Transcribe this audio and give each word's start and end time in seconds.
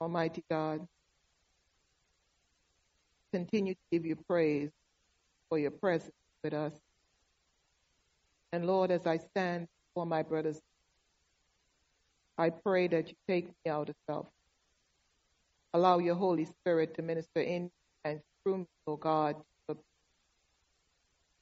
Almighty 0.00 0.44
God. 0.50 0.86
Continue 3.32 3.74
to 3.74 3.80
give 3.90 4.06
you 4.06 4.16
praise 4.28 4.70
for 5.48 5.58
your 5.58 5.70
presence 5.70 6.12
with 6.42 6.54
us. 6.54 6.72
And 8.52 8.66
Lord, 8.66 8.90
as 8.90 9.06
I 9.06 9.18
stand 9.18 9.68
for 9.94 10.06
my 10.06 10.22
brothers, 10.22 10.60
I 12.38 12.50
pray 12.50 12.88
that 12.88 13.08
you 13.08 13.14
take 13.28 13.46
me 13.46 13.70
out 13.70 13.88
of 13.88 13.94
self. 14.08 14.26
Allow 15.74 15.98
your 15.98 16.14
Holy 16.14 16.44
Spirit 16.44 16.94
to 16.94 17.02
minister 17.02 17.40
in 17.40 17.70
and 18.04 18.20
through 18.44 18.58
me, 18.58 18.66
O 18.86 18.96
God. 18.96 19.36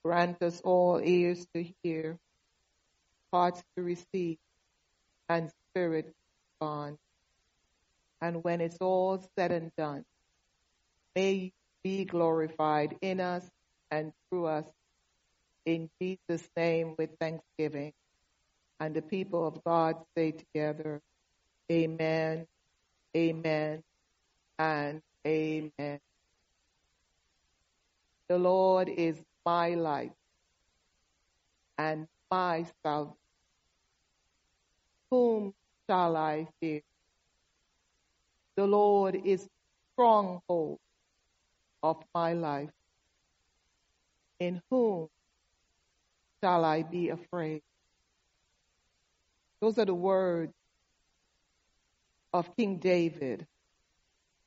Grant 0.05 0.43
us 0.43 0.61
all 0.61 1.01
ears 1.03 1.47
to 1.55 1.65
hear, 1.83 2.19
hearts 3.33 3.63
to 3.75 3.83
receive, 3.83 4.37
and 5.31 5.51
spirit 5.71 6.05
to 6.05 6.13
respond. 6.61 6.99
And 8.25 8.43
when 8.43 8.63
it's 8.63 8.79
all 8.81 9.23
said 9.37 9.53
and 9.53 9.71
done, 9.77 10.03
may 11.15 11.33
you 11.35 11.51
be 11.83 12.07
glorified 12.07 12.97
in 13.03 13.21
us 13.21 13.47
and 13.91 14.15
through 14.31 14.47
us. 14.47 14.65
In 15.67 15.91
Jesus' 16.01 16.49
name 16.57 16.95
with 16.97 17.11
thanksgiving. 17.21 17.93
And 18.81 18.95
the 18.95 19.03
people 19.03 19.47
of 19.47 19.63
God 19.63 19.97
say 20.17 20.33
together, 20.33 21.03
Amen, 21.71 22.47
Amen, 23.15 23.83
and 24.59 25.03
Amen. 25.27 26.01
The 28.31 28.39
Lord 28.39 28.89
is 28.89 29.21
my 29.45 29.75
light 29.75 30.15
and 31.77 32.09
my 32.31 32.65
salvation. 32.83 33.19
Whom 35.11 35.53
shall 35.87 36.17
I 36.17 36.49
fear? 36.63 36.81
The 38.57 38.67
Lord 38.67 39.21
is 39.25 39.49
stronghold 39.93 40.79
of 41.83 42.03
my 42.15 42.33
life. 42.35 42.71
In 44.39 44.63
whom 44.71 45.09
shall 46.43 46.65
I 46.65 46.83
be 46.83 47.09
afraid? 47.09 47.63
Those 49.61 49.79
are 49.79 49.87
the 49.87 49.95
words 49.95 50.53
of 52.33 52.55
King 52.57 52.79
David 52.79 53.47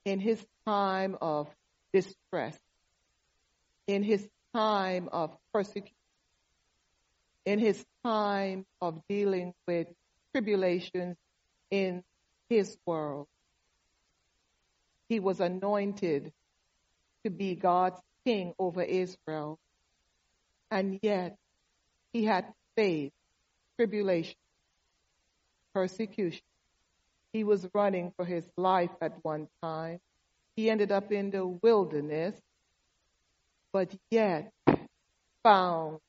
in 0.05 0.19
his 0.19 0.45
time 0.65 1.17
of 1.21 1.47
distress, 1.93 2.57
in 3.87 4.03
his 4.03 4.27
time 4.53 5.09
of 5.11 5.35
persecution, 5.53 5.95
in 7.45 7.59
his 7.59 7.83
time 8.03 8.65
of 8.81 9.01
dealing 9.09 9.53
with 9.67 9.87
tribulations 10.33 11.17
in 11.71 12.03
his 12.49 12.77
world. 12.85 13.27
He 15.09 15.19
was 15.19 15.39
anointed 15.39 16.33
to 17.23 17.29
be 17.29 17.55
God's 17.55 17.99
king 18.25 18.53
over 18.59 18.81
Israel. 18.81 19.59
And 20.69 20.99
yet 21.01 21.37
he 22.13 22.25
had 22.25 22.45
faith, 22.75 23.13
tribulation, 23.77 24.35
persecution. 25.73 26.43
He 27.31 27.43
was 27.43 27.67
running 27.73 28.11
for 28.15 28.25
his 28.25 28.45
life 28.57 28.91
at 29.01 29.23
one 29.23 29.47
time. 29.61 29.99
He 30.55 30.69
ended 30.69 30.91
up 30.91 31.11
in 31.11 31.29
the 31.29 31.45
wilderness, 31.45 32.35
but 33.71 33.95
yet 34.09 34.51
found 35.43 35.99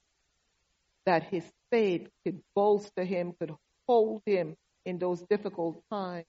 that 1.04 1.24
his 1.24 1.44
faith 1.70 2.08
could 2.24 2.40
bolster 2.54 3.04
him, 3.04 3.34
could 3.38 3.54
hold 3.86 4.22
him 4.26 4.56
in 4.84 4.98
those 4.98 5.22
difficult 5.28 5.82
times 5.90 6.26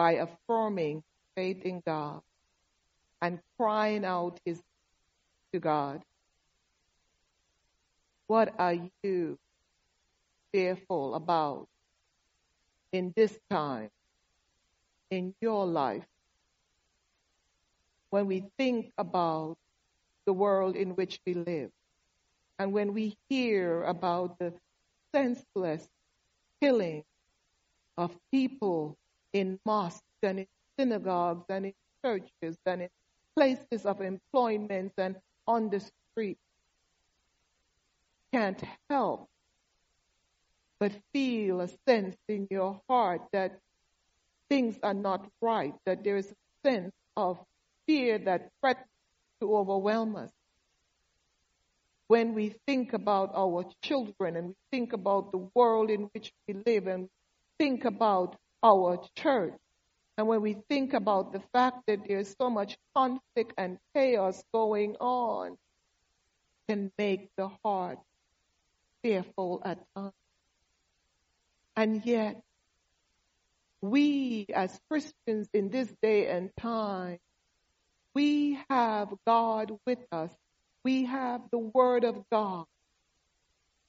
by 0.00 0.12
affirming 0.12 1.02
faith 1.36 1.60
in 1.66 1.82
God 1.84 2.22
and 3.20 3.38
crying 3.58 4.02
out 4.02 4.40
his 4.46 4.58
to 5.52 5.60
God. 5.60 6.00
What 8.26 8.54
are 8.58 8.78
you 9.02 9.38
fearful 10.52 11.14
about 11.14 11.68
in 12.92 13.12
this 13.14 13.38
time 13.50 13.90
in 15.10 15.34
your 15.38 15.66
life? 15.66 16.08
When 18.08 18.26
we 18.26 18.46
think 18.56 18.94
about 18.96 19.58
the 20.24 20.32
world 20.32 20.76
in 20.76 20.96
which 20.96 21.20
we 21.26 21.34
live, 21.34 21.70
and 22.58 22.72
when 22.72 22.94
we 22.94 23.18
hear 23.28 23.82
about 23.84 24.38
the 24.38 24.54
senseless 25.12 25.86
killing 26.62 27.04
of 27.98 28.16
people 28.32 28.96
in 29.32 29.58
mosques 29.64 30.02
and 30.22 30.40
in 30.40 30.46
synagogues 30.78 31.44
and 31.48 31.66
in 31.66 31.74
churches 32.04 32.56
and 32.66 32.82
in 32.82 32.88
places 33.36 33.86
of 33.86 34.00
employment 34.00 34.92
and 34.98 35.16
on 35.46 35.70
the 35.70 35.80
street, 35.80 36.38
can't 38.32 38.62
help 38.88 39.28
but 40.78 40.92
feel 41.12 41.60
a 41.60 41.68
sense 41.86 42.16
in 42.26 42.48
your 42.50 42.80
heart 42.88 43.20
that 43.32 43.60
things 44.48 44.78
are 44.82 44.94
not 44.94 45.26
right, 45.40 45.74
that 45.84 46.02
there 46.02 46.16
is 46.16 46.32
a 46.32 46.68
sense 46.68 46.92
of 47.16 47.38
fear 47.86 48.18
that 48.18 48.50
threatens 48.60 48.86
to 49.40 49.54
overwhelm 49.54 50.16
us. 50.16 50.30
When 52.08 52.34
we 52.34 52.54
think 52.66 52.92
about 52.92 53.30
our 53.36 53.64
children 53.82 54.36
and 54.36 54.48
we 54.48 54.54
think 54.72 54.92
about 54.92 55.30
the 55.30 55.48
world 55.54 55.90
in 55.90 56.08
which 56.14 56.32
we 56.48 56.54
live 56.66 56.86
and 56.86 57.08
think 57.58 57.84
about 57.84 58.36
our 58.62 59.00
church, 59.16 59.54
and 60.18 60.28
when 60.28 60.42
we 60.42 60.56
think 60.68 60.92
about 60.92 61.32
the 61.32 61.40
fact 61.52 61.78
that 61.86 62.00
there's 62.06 62.34
so 62.38 62.50
much 62.50 62.76
conflict 62.94 63.54
and 63.56 63.78
chaos 63.94 64.42
going 64.52 64.96
on, 65.00 65.56
can 66.68 66.92
make 66.98 67.30
the 67.36 67.48
heart 67.64 67.98
fearful 69.02 69.62
at 69.64 69.78
times. 69.96 70.12
And 71.74 72.04
yet, 72.04 72.42
we 73.80 74.46
as 74.54 74.78
Christians 74.88 75.48
in 75.54 75.70
this 75.70 75.90
day 76.02 76.28
and 76.28 76.50
time, 76.56 77.18
we 78.14 78.58
have 78.68 79.08
God 79.26 79.72
with 79.86 80.00
us. 80.12 80.30
We 80.84 81.04
have 81.04 81.42
the 81.50 81.58
Word 81.58 82.04
of 82.04 82.24
God. 82.30 82.66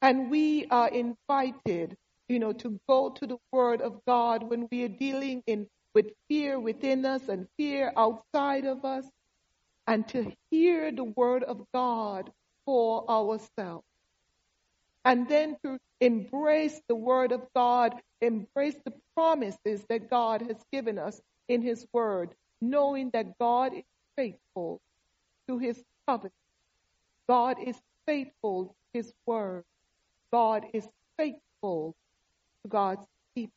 And 0.02 0.32
we 0.32 0.66
are 0.68 0.88
invited, 0.88 1.98
you 2.32 2.40
know, 2.40 2.54
to 2.54 2.80
go 2.90 3.12
to 3.12 3.28
the 3.28 3.38
Word 3.54 3.82
of 3.82 4.02
God 4.08 4.44
when 4.50 4.70
we 4.72 4.86
are 4.86 4.90
dealing 4.90 5.44
in 5.48 5.68
with 5.96 6.08
fear 6.30 6.60
within 6.60 7.06
us 7.06 7.30
and 7.30 7.48
fear 7.58 7.94
outside 7.98 8.66
of 8.66 8.86
us, 8.86 9.06
and 9.88 10.08
to 10.10 10.34
hear 10.52 10.92
the 10.92 11.06
Word 11.06 11.44
of 11.44 11.66
God 11.74 12.32
for 12.66 13.10
ourselves 13.12 13.82
and 15.06 15.28
then 15.28 15.58
to 15.64 15.78
embrace 16.00 16.80
the 16.88 16.96
Word 16.96 17.32
of 17.32 17.42
God, 17.56 17.96
embrace 18.22 18.76
the 18.86 18.94
promises 19.16 19.86
that 19.90 20.10
God 20.10 20.42
has 20.42 20.58
given 20.72 21.00
us 21.00 21.20
in 21.48 21.62
His 21.62 21.86
Word, 21.94 22.32
knowing 22.62 23.10
that 23.14 23.38
God 23.40 23.74
is 23.74 23.84
faithful 24.16 24.80
to 25.48 25.58
His 25.58 25.82
covenant. 26.08 26.34
God 27.30 27.58
is 27.64 27.78
faithful 28.08 28.66
to 28.68 28.74
His 28.94 29.14
Word. 29.26 29.64
God 30.32 30.66
is 30.74 30.88
faithful 31.18 31.96
to 32.64 32.70
God's 32.70 33.06
people 33.36 33.54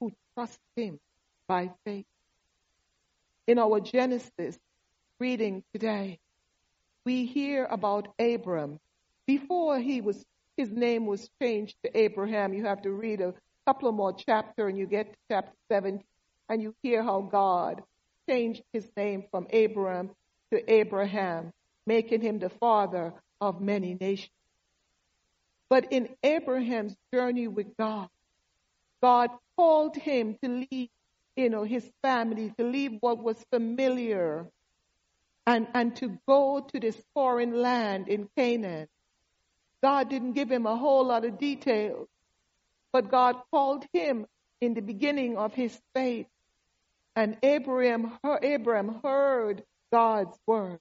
who 0.00 0.12
trust 0.34 0.58
Him 0.76 0.98
by 1.46 1.70
faith. 1.84 2.06
In 3.46 3.58
our 3.58 3.80
Genesis 3.80 4.58
reading 5.18 5.64
today, 5.72 6.18
we 7.04 7.24
hear 7.24 7.64
about 7.64 8.08
Abram 8.18 8.78
before 9.28 9.78
he 9.78 10.00
was 10.00 10.24
his 10.56 10.70
name 10.70 11.06
was 11.06 11.30
changed 11.40 11.76
to 11.84 11.96
Abraham, 11.96 12.52
you 12.52 12.64
have 12.64 12.82
to 12.82 12.90
read 12.90 13.20
a 13.20 13.32
couple 13.64 13.88
of 13.88 13.94
more 13.94 14.12
chapter 14.12 14.66
and 14.66 14.76
you 14.76 14.86
get 14.86 15.12
to 15.12 15.18
chapter 15.30 15.52
7 15.70 16.02
and 16.48 16.62
you 16.62 16.74
hear 16.82 17.02
how 17.02 17.20
God 17.20 17.82
changed 18.28 18.62
his 18.72 18.90
name 18.96 19.24
from 19.30 19.46
Abram 19.52 20.10
to 20.50 20.72
Abraham, 20.72 21.52
making 21.86 22.22
him 22.22 22.40
the 22.40 22.48
father 22.48 23.12
of 23.40 23.60
many 23.60 23.96
nations. 24.00 24.32
But 25.70 25.92
in 25.92 26.10
Abraham's 26.22 26.96
journey 27.12 27.48
with 27.48 27.76
God, 27.76 28.08
God 29.02 29.30
called 29.56 29.96
him 29.96 30.36
to 30.42 30.66
leave, 30.70 30.88
you 31.36 31.50
know, 31.50 31.64
his 31.64 31.88
family, 32.02 32.52
to 32.58 32.64
leave 32.64 32.98
what 33.00 33.22
was 33.22 33.36
familiar 33.52 34.46
and, 35.46 35.68
and 35.74 35.96
to 35.96 36.18
go 36.26 36.60
to 36.60 36.80
this 36.80 37.00
foreign 37.14 37.62
land 37.62 38.08
in 38.08 38.28
Canaan 38.36 38.88
God 39.82 40.10
didn't 40.10 40.32
give 40.32 40.50
him 40.50 40.66
a 40.66 40.76
whole 40.76 41.06
lot 41.06 41.24
of 41.24 41.38
details, 41.38 42.08
but 42.92 43.10
God 43.10 43.36
called 43.52 43.86
him 43.92 44.26
in 44.60 44.74
the 44.74 44.82
beginning 44.82 45.38
of 45.38 45.54
his 45.54 45.78
faith. 45.94 46.26
And 47.14 47.36
Abraham, 47.42 48.18
Abraham 48.42 49.00
heard 49.04 49.62
God's 49.92 50.36
word. 50.46 50.80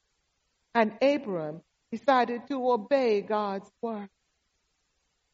And 0.74 0.94
Abraham 1.02 1.62
decided 1.92 2.48
to 2.48 2.72
obey 2.72 3.22
God's 3.22 3.70
word. 3.82 4.10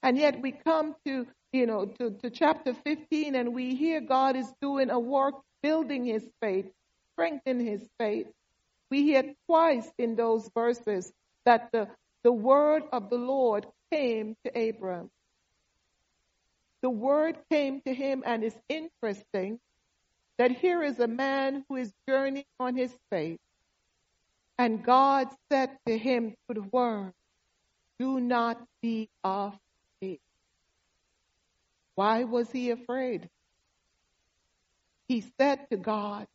And 0.03 0.17
yet 0.17 0.41
we 0.41 0.51
come 0.51 0.95
to 1.05 1.27
you 1.53 1.67
know, 1.67 1.85
to, 1.85 2.09
to 2.09 2.29
chapter 2.31 2.73
15, 2.73 3.35
and 3.35 3.53
we 3.53 3.75
hear 3.75 4.01
God 4.01 4.35
is 4.35 4.51
doing 4.59 4.89
a 4.89 4.99
work 4.99 5.35
building 5.61 6.03
his 6.03 6.25
faith, 6.41 6.65
strengthening 7.13 7.65
his 7.65 7.87
faith. 7.99 8.27
We 8.89 9.03
hear 9.03 9.35
twice 9.47 9.87
in 9.99 10.15
those 10.15 10.49
verses 10.55 11.13
that 11.45 11.69
the, 11.71 11.87
the 12.23 12.31
word 12.31 12.83
of 12.91 13.09
the 13.11 13.17
Lord 13.17 13.67
came 13.91 14.35
to 14.43 14.69
Abram. 14.69 15.11
The 16.81 16.89
word 16.89 17.37
came 17.51 17.81
to 17.81 17.93
him, 17.93 18.23
and 18.25 18.43
it's 18.43 18.59
interesting 18.67 19.59
that 20.39 20.51
here 20.51 20.83
is 20.83 20.99
a 20.99 21.07
man 21.07 21.63
who 21.69 21.75
is 21.77 21.93
journeying 22.09 22.45
on 22.59 22.75
his 22.75 22.93
faith. 23.11 23.39
And 24.57 24.83
God 24.83 25.27
said 25.51 25.69
to 25.87 25.97
him 25.97 26.35
through 26.47 26.61
the 26.63 26.69
word, 26.71 27.13
Do 27.99 28.19
not 28.19 28.61
be 28.81 29.09
afraid. 29.23 29.59
Why 31.95 32.23
was 32.23 32.51
he 32.51 32.71
afraid? 32.71 33.29
He 35.07 35.23
said 35.39 35.69
to 35.69 35.77
God, 35.77 36.27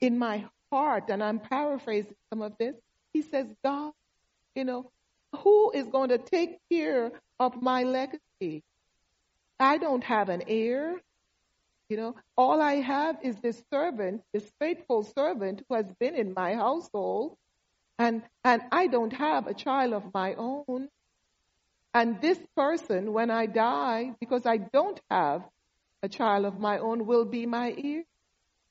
In 0.00 0.18
my 0.18 0.46
heart, 0.70 1.04
and 1.08 1.22
I'm 1.22 1.40
paraphrasing 1.40 2.14
some 2.30 2.42
of 2.42 2.56
this, 2.58 2.74
he 3.12 3.22
says, 3.22 3.46
God, 3.64 3.92
you 4.54 4.64
know, 4.64 4.90
who 5.36 5.70
is 5.72 5.86
going 5.86 6.10
to 6.10 6.18
take 6.18 6.58
care 6.70 7.12
of 7.40 7.60
my 7.60 7.82
legacy? 7.82 8.62
I 9.58 9.78
don't 9.78 10.04
have 10.04 10.28
an 10.28 10.42
heir. 10.46 11.00
You 11.88 11.96
know, 11.96 12.14
all 12.36 12.60
I 12.62 12.74
have 12.74 13.18
is 13.22 13.36
this 13.36 13.62
servant, 13.70 14.22
this 14.32 14.50
faithful 14.58 15.04
servant 15.04 15.62
who 15.68 15.74
has 15.74 15.92
been 16.00 16.14
in 16.14 16.32
my 16.34 16.54
household, 16.54 17.36
and 17.98 18.22
and 18.44 18.62
I 18.72 18.86
don't 18.86 19.12
have 19.12 19.46
a 19.46 19.54
child 19.54 19.92
of 19.92 20.14
my 20.14 20.34
own. 20.34 20.88
And 21.94 22.20
this 22.20 22.38
person, 22.56 23.12
when 23.12 23.30
I 23.30 23.46
die, 23.46 24.14
because 24.18 24.46
I 24.46 24.56
don't 24.56 25.00
have 25.10 25.42
a 26.02 26.08
child 26.08 26.46
of 26.46 26.58
my 26.58 26.78
own, 26.78 27.06
will 27.06 27.24
be 27.24 27.46
my 27.46 27.74
heir. 27.76 28.04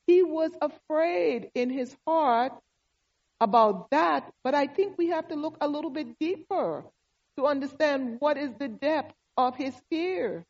He 0.07 0.23
was 0.23 0.51
afraid 0.61 1.51
in 1.53 1.69
his 1.69 1.95
heart 2.07 2.53
about 3.39 3.91
that, 3.91 4.31
but 4.43 4.55
I 4.55 4.67
think 4.67 4.97
we 4.97 5.07
have 5.09 5.27
to 5.29 5.35
look 5.35 5.57
a 5.61 5.67
little 5.67 5.91
bit 5.91 6.19
deeper 6.19 6.83
to 7.37 7.45
understand 7.45 8.17
what 8.19 8.37
is 8.37 8.51
the 8.59 8.67
depth 8.67 9.13
of 9.37 9.55
his 9.55 9.73
fear. 9.89 10.45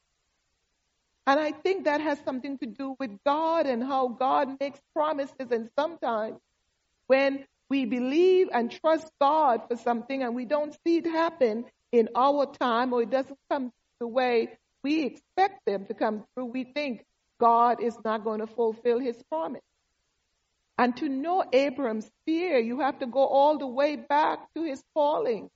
And 1.28 1.40
I 1.40 1.52
think 1.52 1.86
that 1.86 2.02
has 2.02 2.20
something 2.26 2.58
to 2.60 2.66
do 2.66 2.96
with 3.00 3.12
God 3.26 3.66
and 3.66 3.84
how 3.84 4.08
God 4.08 4.60
makes 4.60 4.80
promises. 4.94 5.52
And 5.52 5.70
sometimes 5.78 6.40
when 7.08 7.46
we 7.70 7.86
believe 7.86 8.50
and 8.52 8.72
trust 8.72 9.10
God 9.20 9.62
for 9.68 9.78
something 9.78 10.24
and 10.24 10.36
we 10.36 10.46
don't 10.46 10.76
see 10.84 10.98
it 10.98 11.06
happen 11.06 11.66
in 11.92 12.10
our 12.16 12.46
time 12.46 12.94
or 12.94 13.04
it 13.04 13.10
doesn't 13.10 13.38
come 13.50 13.72
the 14.00 14.08
way 14.08 14.50
we 14.84 15.04
expect 15.06 15.66
them 15.66 15.86
to 15.86 15.94
come 15.94 16.24
through, 16.34 16.46
we 16.46 16.64
think 16.64 17.06
God 17.40 17.82
is 17.82 17.98
not 18.04 18.24
going 18.24 18.40
to 18.40 18.48
fulfill 18.48 19.00
his 19.00 19.22
promise. 19.30 19.62
And 20.78 20.96
to 20.98 21.10
know 21.10 21.44
Abram's 21.54 22.10
fear, 22.26 22.58
you 22.58 22.80
have 22.80 23.00
to 23.00 23.06
go 23.06 23.26
all 23.26 23.58
the 23.58 23.68
way 23.68 23.96
back 23.96 24.40
to 24.56 24.64
his 24.64 24.84
calling 24.96 25.50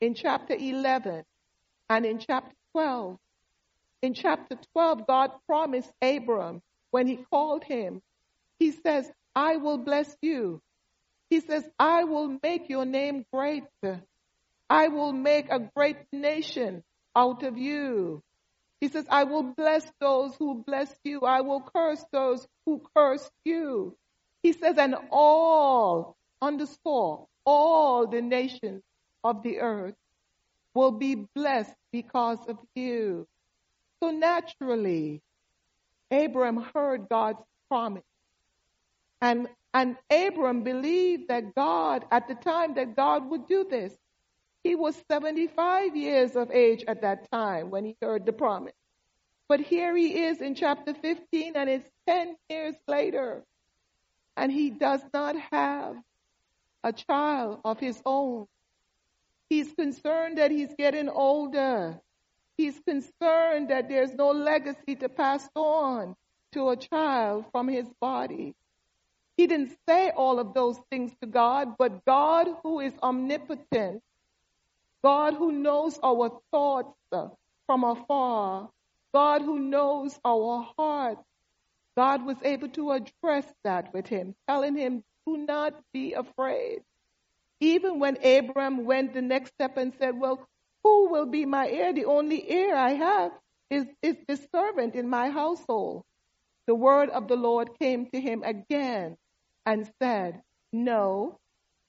in 0.00 0.14
chapter 0.14 0.54
11 0.54 1.22
and 1.88 2.04
in 2.04 2.18
chapter 2.18 2.54
12. 2.72 3.18
In 4.02 4.12
chapter 4.12 4.58
12, 4.72 5.06
God 5.06 5.30
promised 5.46 5.90
Abram 6.02 6.60
when 6.90 7.06
he 7.06 7.16
called 7.30 7.64
him, 7.64 8.02
he 8.58 8.70
says, 8.72 9.10
I 9.34 9.56
will 9.56 9.78
bless 9.78 10.14
you. 10.20 10.60
He 11.30 11.40
says, 11.40 11.68
I 11.78 12.04
will 12.04 12.38
make 12.42 12.68
your 12.68 12.84
name 12.84 13.24
great. 13.32 13.64
I 14.68 14.88
will 14.88 15.12
make 15.12 15.50
a 15.50 15.70
great 15.74 15.98
nation 16.12 16.82
out 17.14 17.42
of 17.42 17.56
you. 17.56 18.22
He 18.80 18.88
says, 18.88 19.06
I 19.08 19.24
will 19.24 19.42
bless 19.42 19.90
those 20.00 20.34
who 20.36 20.62
bless 20.66 20.94
you. 21.04 21.22
I 21.22 21.40
will 21.40 21.62
curse 21.62 22.04
those 22.12 22.46
who 22.66 22.82
curse 22.94 23.28
you. 23.44 23.96
He 24.42 24.52
says, 24.52 24.76
and 24.78 24.96
all, 25.10 26.16
underscore, 26.42 27.26
all 27.44 28.06
the 28.06 28.20
nations 28.20 28.82
of 29.24 29.42
the 29.42 29.60
earth 29.60 29.94
will 30.74 30.92
be 30.92 31.26
blessed 31.34 31.74
because 31.90 32.38
of 32.48 32.58
you. 32.74 33.26
So 34.02 34.10
naturally, 34.10 35.22
Abram 36.10 36.62
heard 36.74 37.08
God's 37.08 37.42
promise. 37.68 38.04
And, 39.22 39.48
and 39.72 39.96
Abram 40.10 40.62
believed 40.62 41.28
that 41.28 41.54
God, 41.54 42.04
at 42.10 42.28
the 42.28 42.34
time 42.34 42.74
that 42.74 42.94
God 42.94 43.30
would 43.30 43.46
do 43.46 43.66
this, 43.68 43.96
he 44.66 44.74
was 44.74 45.00
75 45.08 45.94
years 45.94 46.34
of 46.34 46.50
age 46.50 46.84
at 46.88 47.02
that 47.02 47.30
time 47.30 47.70
when 47.70 47.84
he 47.84 47.96
heard 48.02 48.26
the 48.26 48.32
promise. 48.32 48.74
But 49.48 49.60
here 49.60 49.96
he 49.96 50.24
is 50.24 50.40
in 50.40 50.56
chapter 50.56 50.92
15, 50.92 51.52
and 51.54 51.70
it's 51.70 51.88
10 52.08 52.34
years 52.50 52.74
later, 52.88 53.44
and 54.36 54.50
he 54.50 54.70
does 54.70 55.02
not 55.14 55.36
have 55.52 55.94
a 56.82 56.92
child 56.92 57.60
of 57.64 57.78
his 57.78 58.02
own. 58.04 58.46
He's 59.48 59.72
concerned 59.72 60.38
that 60.38 60.50
he's 60.50 60.74
getting 60.76 61.08
older. 61.08 62.00
He's 62.58 62.78
concerned 62.80 63.70
that 63.70 63.88
there's 63.88 64.14
no 64.14 64.30
legacy 64.32 64.96
to 64.96 65.08
pass 65.08 65.48
on 65.54 66.16
to 66.52 66.70
a 66.70 66.76
child 66.76 67.44
from 67.52 67.68
his 67.68 67.86
body. 68.00 68.56
He 69.36 69.46
didn't 69.46 69.76
say 69.88 70.10
all 70.10 70.40
of 70.40 70.54
those 70.54 70.80
things 70.90 71.12
to 71.20 71.28
God, 71.28 71.76
but 71.78 72.04
God, 72.04 72.48
who 72.64 72.80
is 72.80 72.94
omnipotent, 73.00 74.02
God 75.06 75.34
who 75.34 75.52
knows 75.52 76.00
our 76.02 76.32
thoughts 76.50 76.98
uh, 77.12 77.28
from 77.66 77.84
afar, 77.84 78.70
God 79.14 79.40
who 79.40 79.60
knows 79.60 80.18
our 80.24 80.66
heart, 80.76 81.18
God 81.96 82.26
was 82.26 82.38
able 82.42 82.70
to 82.70 82.90
address 82.90 83.46
that 83.62 83.94
with 83.94 84.08
him, 84.08 84.34
telling 84.48 84.74
him, 84.74 85.04
Do 85.24 85.36
not 85.36 85.74
be 85.92 86.14
afraid. 86.14 86.80
Even 87.60 88.00
when 88.00 88.16
Abram 88.16 88.84
went 88.84 89.14
the 89.14 89.22
next 89.22 89.52
step 89.54 89.76
and 89.76 89.92
said, 90.00 90.18
Well, 90.18 90.44
who 90.82 91.08
will 91.08 91.26
be 91.26 91.46
my 91.46 91.68
heir? 91.68 91.92
The 91.92 92.06
only 92.06 92.50
heir 92.50 92.76
I 92.76 92.94
have 92.94 93.30
is, 93.70 93.86
is 94.02 94.16
the 94.26 94.40
servant 94.52 94.96
in 94.96 95.08
my 95.08 95.30
household. 95.30 96.02
The 96.66 96.74
word 96.74 97.10
of 97.10 97.28
the 97.28 97.36
Lord 97.36 97.78
came 97.78 98.10
to 98.10 98.20
him 98.20 98.42
again 98.42 99.16
and 99.64 99.88
said, 100.02 100.42
No, 100.72 101.38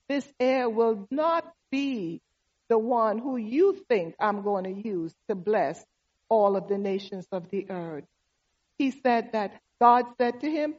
this 0.08 0.32
heir 0.40 0.70
will 0.70 1.08
not 1.10 1.52
be 1.72 2.22
the 2.70 2.78
one 2.78 3.18
who 3.18 3.38
you 3.38 3.84
think 3.90 4.16
I'm 4.20 4.42
going 4.42 4.64
to 4.66 4.88
use 4.88 5.14
to 5.30 5.36
bless 5.36 5.84
all 6.30 6.56
of 6.56 6.68
the 6.68 6.78
nations 6.78 7.28
of 7.32 7.50
the 7.50 7.70
earth. 7.70 8.06
He 8.78 8.92
said 8.92 9.32
that 9.34 9.60
God 9.80 10.06
said 10.20 10.42
to 10.42 10.50
him, 10.50 10.76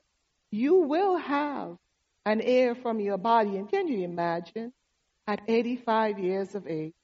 You 0.51 0.77
will 0.77 1.17
have 1.17 1.77
an 2.25 2.41
heir 2.41 2.75
from 2.75 3.01
your 3.01 3.19
body. 3.19 3.57
And 3.57 3.69
can 3.71 3.89
you 3.89 4.05
imagine? 4.05 4.73
At 5.27 5.43
85 5.47 6.19
years 6.21 6.55
of 6.55 6.67
age, 6.67 6.95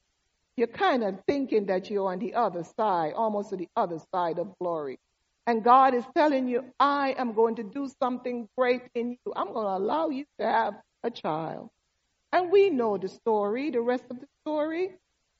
you're 0.56 0.66
kind 0.66 1.04
of 1.04 1.20
thinking 1.26 1.66
that 1.66 1.90
you're 1.90 2.10
on 2.10 2.20
the 2.20 2.34
other 2.34 2.64
side, 2.78 3.12
almost 3.14 3.50
to 3.50 3.56
the 3.56 3.68
other 3.76 3.98
side 4.14 4.38
of 4.38 4.54
glory. 4.58 4.98
And 5.46 5.62
God 5.62 5.94
is 5.94 6.04
telling 6.16 6.48
you, 6.48 6.64
I 6.80 7.14
am 7.18 7.34
going 7.34 7.56
to 7.56 7.62
do 7.62 7.90
something 8.00 8.48
great 8.56 8.82
in 8.94 9.12
you. 9.12 9.32
I'm 9.36 9.52
going 9.52 9.66
to 9.66 9.84
allow 9.84 10.08
you 10.08 10.24
to 10.38 10.46
have 10.46 10.74
a 11.02 11.10
child. 11.10 11.68
And 12.34 12.50
we 12.50 12.68
know 12.68 12.98
the 12.98 13.08
story, 13.08 13.70
the 13.70 13.80
rest 13.80 14.02
of 14.10 14.18
the 14.18 14.26
story, 14.42 14.90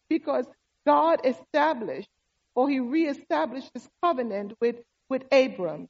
because 0.09 0.47
God 0.87 1.23
established 1.25 2.09
or 2.55 2.71
he 2.71 2.79
reestablished 2.79 3.69
his 3.75 3.89
covenant 4.01 4.53
with, 4.61 4.77
with 5.09 5.25
Abram. 5.33 5.89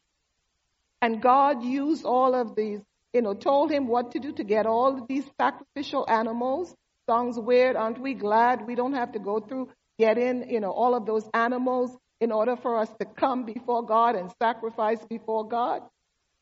And 1.03 1.21
God 1.21 1.63
used 1.63 2.07
all 2.07 2.35
of 2.35 2.57
these, 2.57 2.81
you 3.13 3.21
know, 3.21 3.35
told 3.35 3.71
him 3.71 3.87
what 3.87 4.13
to 4.13 4.19
do 4.19 4.33
to 4.33 4.45
get 4.45 4.65
all 4.65 4.99
of 4.99 5.07
these 5.07 5.27
sacrificial 5.39 6.07
animals. 6.09 6.75
Sounds 7.07 7.39
weird, 7.39 7.77
aren't 7.77 8.01
we 8.01 8.15
glad 8.15 8.67
we 8.67 8.75
don't 8.75 8.95
have 8.95 9.13
to 9.13 9.19
go 9.19 9.41
through 9.41 9.69
getting, 9.99 10.49
you 10.49 10.61
know, 10.61 10.71
all 10.71 10.95
of 10.95 11.05
those 11.05 11.29
animals 11.35 11.95
in 12.19 12.33
order 12.33 12.57
for 12.57 12.79
us 12.79 12.89
to 12.99 13.05
come 13.05 13.45
before 13.45 13.85
God 13.85 14.17
and 14.17 14.33
sacrifice 14.43 15.05
before 15.05 15.47
God? 15.47 15.83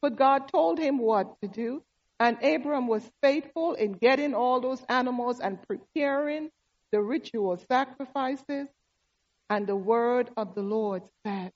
But 0.00 0.14
God 0.14 0.47
told 0.47 0.78
him 0.78 0.99
what 0.99 1.40
to 1.40 1.49
do. 1.49 1.83
And 2.23 2.41
Abram 2.41 2.87
was 2.87 3.02
faithful 3.21 3.75
in 3.75 3.95
getting 3.95 4.33
all 4.33 4.61
those 4.61 4.81
animals 4.88 5.41
and 5.41 5.59
preparing 5.67 6.50
the 6.93 7.02
ritual 7.02 7.59
sacrifices. 7.69 8.69
And 9.50 9.67
the 9.67 9.75
word 9.75 10.31
of 10.37 10.55
the 10.55 10.62
Lord 10.62 11.02
said 11.26 11.50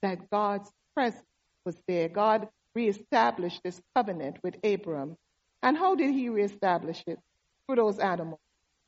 that 0.00 0.30
God's 0.30 0.70
presence 0.94 1.26
was 1.66 1.76
there. 1.86 2.08
God 2.08 2.48
reestablished 2.74 3.60
this 3.62 3.78
covenant 3.94 4.38
with 4.42 4.56
Abram. 4.64 5.18
And 5.62 5.76
how 5.76 5.94
did 5.94 6.14
he 6.14 6.30
reestablish 6.30 7.04
it? 7.06 7.18
Through 7.66 7.76
those 7.76 7.98
animals. 7.98 8.40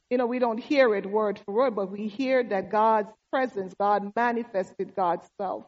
You 0.08 0.16
know, 0.16 0.26
we 0.26 0.38
don't 0.38 0.56
hear 0.56 0.94
it 0.94 1.04
word 1.04 1.38
for 1.44 1.52
word, 1.52 1.76
but 1.76 1.90
we 1.90 2.08
hear 2.08 2.42
that 2.44 2.70
God's 2.70 3.12
presence, 3.30 3.74
God 3.78 4.10
manifested 4.16 4.96
God's 4.96 5.28
self 5.38 5.66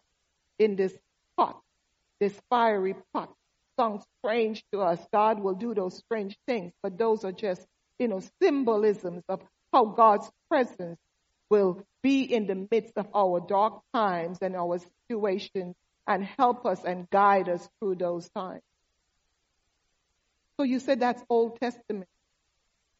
in 0.58 0.76
this 0.76 0.96
pot, 1.36 1.60
this 2.20 2.40
fiery 2.48 2.94
pot. 3.12 3.34
Sounds 3.78 4.04
strange 4.18 4.64
to 4.72 4.80
us. 4.80 5.00
God 5.12 5.40
will 5.40 5.54
do 5.54 5.74
those 5.74 5.96
strange 5.98 6.38
things, 6.46 6.72
but 6.82 6.96
those 6.96 7.24
are 7.24 7.32
just, 7.32 7.66
you 7.98 8.08
know, 8.08 8.22
symbolisms 8.40 9.24
of 9.28 9.40
how 9.72 9.86
God's 9.86 10.30
presence 10.48 10.98
will 11.50 11.84
be 12.02 12.22
in 12.22 12.46
the 12.46 12.66
midst 12.70 12.94
of 12.96 13.08
our 13.14 13.40
dark 13.40 13.80
times 13.92 14.38
and 14.42 14.54
our 14.54 14.78
situations 15.08 15.74
and 16.06 16.24
help 16.24 16.66
us 16.66 16.84
and 16.84 17.08
guide 17.10 17.48
us 17.48 17.68
through 17.80 17.96
those 17.96 18.28
times. 18.30 18.62
So 20.56 20.64
you 20.64 20.78
said 20.78 21.00
that's 21.00 21.22
Old 21.28 21.58
Testament. 21.60 22.08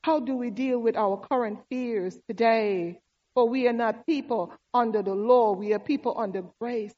How 0.03 0.21
do 0.21 0.37
we 0.37 0.51
deal 0.51 0.79
with 0.79 0.97
our 0.97 1.17
current 1.17 1.61
fears 1.71 2.19
today? 2.29 3.01
For 3.35 3.49
we 3.49 3.69
are 3.69 3.73
not 3.73 4.07
people 4.07 4.53
under 4.73 5.03
the 5.03 5.15
law, 5.15 5.53
we 5.53 5.73
are 5.73 5.79
people 5.79 6.15
under 6.19 6.45
grace. 6.61 6.95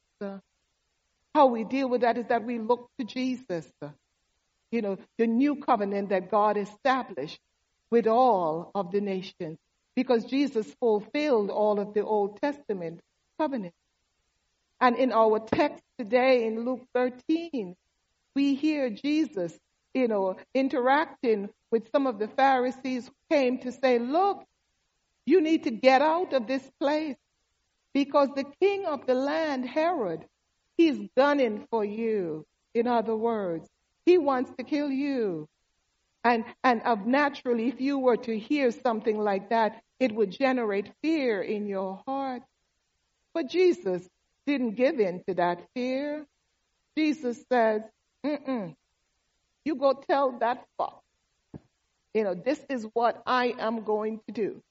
How 1.37 1.45
we 1.45 1.65
deal 1.65 1.87
with 1.87 2.01
that 2.01 2.17
is 2.17 2.25
that 2.29 2.45
we 2.45 2.57
look 2.57 2.89
to 2.97 3.05
Jesus. 3.05 3.71
You 4.71 4.81
know, 4.81 4.97
the 5.19 5.27
new 5.27 5.57
covenant 5.57 6.09
that 6.09 6.31
God 6.31 6.57
established 6.57 7.39
with 7.91 8.07
all 8.07 8.71
of 8.73 8.91
the 8.91 9.01
nations 9.01 9.59
because 9.95 10.25
Jesus 10.25 10.65
fulfilled 10.79 11.51
all 11.51 11.79
of 11.79 11.93
the 11.93 12.03
Old 12.03 12.41
Testament 12.41 13.01
covenant. 13.39 13.75
And 14.81 14.97
in 14.97 15.11
our 15.11 15.37
text 15.37 15.83
today 15.99 16.47
in 16.47 16.65
Luke 16.65 16.87
13, 16.95 17.75
we 18.35 18.55
hear 18.55 18.89
Jesus, 18.89 19.55
you 19.93 20.07
know, 20.07 20.37
interacting 20.55 21.49
with 21.69 21.91
some 21.91 22.07
of 22.07 22.17
the 22.17 22.29
Pharisees 22.29 23.05
who 23.05 23.35
came 23.35 23.59
to 23.59 23.71
say, 23.71 23.99
look, 23.99 24.43
you 25.27 25.39
need 25.39 25.65
to 25.65 25.71
get 25.71 26.01
out 26.01 26.33
of 26.33 26.47
this 26.47 26.67
place 26.79 27.15
because 27.93 28.29
the 28.35 28.51
king 28.59 28.87
of 28.87 29.05
the 29.05 29.13
land, 29.13 29.67
Herod, 29.67 30.25
he's 30.77 30.99
gunning 31.15 31.67
for 31.69 31.83
you. 31.83 32.45
In 32.73 32.87
other 32.87 33.15
words, 33.15 33.67
he 34.05 34.17
wants 34.17 34.51
to 34.57 34.63
kill 34.63 34.91
you. 34.91 35.47
And, 36.23 36.45
and 36.63 36.81
of 36.83 37.05
naturally, 37.05 37.67
if 37.67 37.81
you 37.81 37.99
were 37.99 38.17
to 38.17 38.37
hear 38.37 38.71
something 38.71 39.17
like 39.17 39.49
that, 39.49 39.81
it 39.99 40.13
would 40.13 40.31
generate 40.31 40.91
fear 41.01 41.41
in 41.41 41.67
your 41.67 42.01
heart. 42.05 42.43
But 43.33 43.49
Jesus 43.49 44.07
didn't 44.45 44.75
give 44.75 44.99
in 44.99 45.23
to 45.27 45.35
that 45.35 45.61
fear. 45.73 46.25
Jesus 46.97 47.43
says, 47.51 47.81
Mm-mm. 48.25 48.75
you 49.63 49.75
go 49.75 49.93
tell 49.93 50.39
that 50.39 50.65
fox, 50.77 51.03
you 52.13 52.23
know, 52.23 52.33
this 52.33 52.59
is 52.69 52.85
what 52.93 53.21
I 53.25 53.53
am 53.59 53.83
going 53.83 54.19
to 54.27 54.33
do. 54.33 54.61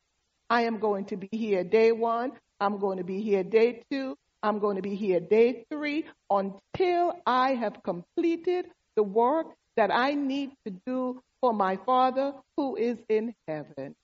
I 0.50 0.62
am 0.62 0.78
going 0.78 1.06
to 1.06 1.16
be 1.16 1.28
here 1.30 1.64
day 1.64 1.92
one. 1.92 2.32
I'm 2.60 2.78
going 2.78 2.98
to 2.98 3.04
be 3.04 3.20
here 3.20 3.44
day 3.44 3.82
two. 3.90 4.16
I'm 4.42 4.58
going 4.58 4.76
to 4.76 4.82
be 4.82 4.94
here 4.94 5.20
day 5.20 5.64
three 5.70 6.04
until 6.30 7.14
I 7.26 7.54
have 7.54 7.82
completed 7.82 8.66
the 8.94 9.02
work 9.02 9.48
that 9.76 9.90
I 9.90 10.14
need 10.14 10.50
to 10.64 10.72
do 10.86 11.20
for 11.40 11.52
my 11.52 11.76
Father 11.76 12.34
who 12.56 12.76
is 12.76 12.98
in 13.08 13.34
heaven. 13.46 13.94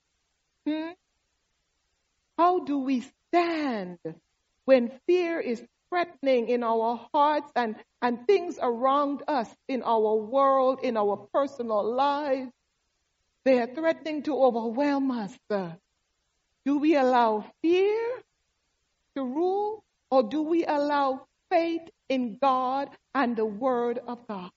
Hmm? 0.67 0.91
How 2.39 2.61
do 2.61 2.79
we 2.79 3.05
stand 3.29 3.99
when 4.65 4.93
fear 5.07 5.41
is 5.41 5.63
threatening 5.89 6.49
in 6.49 6.63
our 6.63 7.09
hearts 7.13 7.51
and, 7.55 7.77
and 8.01 8.27
things 8.27 8.59
around 8.61 9.23
us 9.29 9.49
in 9.69 9.83
our 9.83 10.15
world, 10.15 10.81
in 10.83 10.97
our 10.97 11.29
personal 11.33 11.85
lives? 11.85 12.51
They 13.45 13.61
are 13.61 13.67
threatening 13.67 14.23
to 14.25 14.37
overwhelm 14.37 15.11
us. 15.11 15.37
Do 16.65 16.79
we 16.79 16.97
allow 16.97 17.45
fear 17.61 18.23
to 19.17 19.25
rule 19.25 19.83
or 20.13 20.23
do 20.23 20.43
we 20.43 20.63
allow 20.67 21.27
faith 21.51 21.89
in 22.11 22.37
God 22.39 22.91
and 23.15 23.35
the 23.35 23.47
Word 23.47 23.99
of 24.07 24.29
God? 24.29 24.51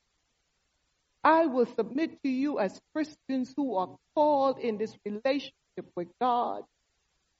I 1.23 1.45
will 1.45 1.65
submit 1.65 2.21
to 2.23 2.29
you 2.29 2.59
as 2.59 2.77
Christians 2.93 3.53
who 3.55 3.77
are 3.77 3.95
called 4.15 4.59
in 4.59 4.77
this 4.77 4.93
relationship 5.05 5.53
with 5.95 6.09
God 6.19 6.63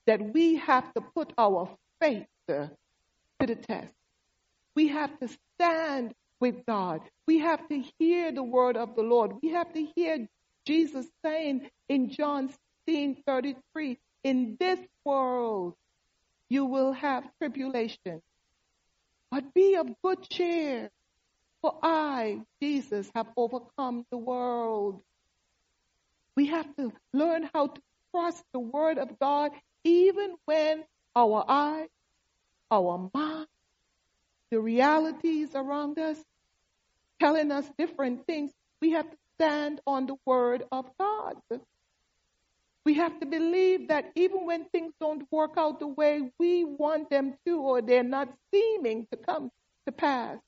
that 0.06 0.32
we 0.32 0.56
have 0.56 0.94
to 0.94 1.02
put 1.14 1.34
our 1.36 1.68
faith 2.00 2.24
to 2.48 2.70
the 3.38 3.54
test. 3.54 3.92
We 4.74 4.88
have 4.88 5.18
to 5.20 5.28
stand 5.54 6.14
with 6.40 6.64
God. 6.64 7.02
We 7.26 7.40
have 7.40 7.68
to 7.68 7.84
hear 7.98 8.32
the 8.32 8.42
word 8.42 8.78
of 8.78 8.96
the 8.96 9.02
Lord. 9.02 9.32
We 9.42 9.50
have 9.50 9.74
to 9.74 9.86
hear 9.94 10.26
Jesus 10.64 11.06
saying 11.22 11.68
in 11.90 12.08
John 12.08 12.48
16 12.88 13.22
33, 13.26 13.98
in 14.24 14.56
this 14.58 14.80
world 15.04 15.74
you 16.48 16.64
will 16.64 16.92
have 16.92 17.24
tribulation, 17.38 18.22
but 19.30 19.52
be 19.54 19.76
of 19.76 19.88
good 20.02 20.28
cheer, 20.28 20.90
for 21.62 21.78
I, 21.82 22.42
Jesus, 22.62 23.10
have 23.14 23.26
overcome 23.36 24.04
the 24.10 24.18
world. 24.18 25.02
We 26.36 26.46
have 26.46 26.74
to 26.76 26.92
learn 27.12 27.48
how 27.52 27.68
to 27.68 27.80
trust 28.12 28.44
the 28.52 28.60
word 28.60 28.98
of 28.98 29.18
God 29.18 29.52
even 29.84 30.34
when 30.44 30.84
our 31.14 31.44
eyes, 31.48 31.88
our 32.70 33.10
mind, 33.14 33.46
the 34.50 34.60
realities 34.60 35.50
around 35.54 35.98
us 35.98 36.18
telling 37.20 37.50
us 37.50 37.64
different 37.78 38.26
things, 38.26 38.52
we 38.80 38.92
have 38.92 39.10
to 39.10 39.16
stand 39.36 39.80
on 39.86 40.06
the 40.06 40.16
word 40.24 40.64
of 40.70 40.86
God. 40.98 41.36
We 42.86 42.94
have 42.94 43.18
to 43.18 43.26
believe 43.26 43.88
that 43.88 44.12
even 44.14 44.46
when 44.46 44.66
things 44.66 44.92
don't 45.00 45.26
work 45.32 45.54
out 45.56 45.80
the 45.80 45.88
way 45.88 46.30
we 46.38 46.62
want 46.62 47.10
them 47.10 47.34
to, 47.44 47.60
or 47.60 47.82
they're 47.82 48.04
not 48.04 48.28
seeming 48.54 49.08
to 49.10 49.16
come 49.16 49.50
to 49.86 49.92
pass, 49.92 50.38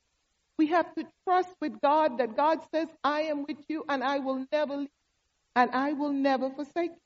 we 0.57 0.67
have 0.67 0.95
to 0.95 1.05
trust 1.25 1.49
with 1.59 1.81
God 1.81 2.17
that 2.19 2.37
God 2.37 2.59
says, 2.73 2.87
I 3.03 3.23
am 3.23 3.43
with 3.45 3.57
you 3.67 3.83
and 3.89 4.01
I 4.01 4.19
will 4.19 4.45
never 4.53 4.77
leave 4.77 4.89
and 5.53 5.71
I 5.71 5.91
will 5.91 6.13
never 6.13 6.49
forsake 6.49 6.91
you. 6.91 7.01